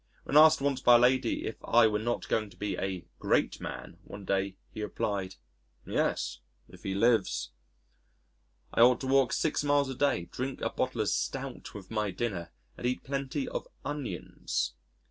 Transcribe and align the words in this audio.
When 0.23 0.35
asked 0.35 0.61
once 0.61 0.81
by 0.81 0.95
a 0.95 0.97
lady 0.97 1.45
if 1.45 1.57
I 1.63 1.85
were 1.85 1.99
not 1.99 2.27
going 2.27 2.49
to 2.49 2.57
be 2.57 2.75
"a 2.75 3.05
great 3.19 3.59
man" 3.61 3.99
one 4.03 4.25
day, 4.25 4.55
he 4.71 4.81
replied, 4.81 5.35
"Yes 5.85 6.39
if 6.67 6.81
he 6.81 6.95
lives." 6.95 7.51
I 8.73 8.81
ought 8.81 8.99
to 9.01 9.07
walk 9.07 9.31
six 9.31 9.63
miles 9.63 9.89
a 9.91 9.95
day, 9.95 10.25
drink 10.25 10.59
a 10.61 10.71
bottle 10.71 11.01
of 11.01 11.09
stout 11.09 11.75
with 11.75 11.91
my 11.91 12.09
dinner, 12.09 12.51
and 12.77 12.87
eat 12.87 13.03
plenty 13.03 13.47
of 13.47 13.67
onions. 13.85 14.73